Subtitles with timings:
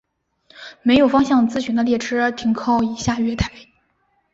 [0.81, 3.51] 没有方向资讯的列车停靠以下月台。